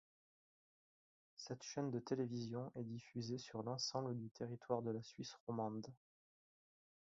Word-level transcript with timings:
Cette 1.37 1.61
chaîne 1.61 1.91
de 1.91 1.99
télévision 1.99 2.71
est 2.73 2.83
diffusée 2.83 3.37
sur 3.37 3.61
l’ensemble 3.61 4.17
du 4.17 4.31
territoire 4.31 4.81
de 4.81 4.89
la 4.89 5.03
Suisse 5.03 5.35
romande. 5.45 5.93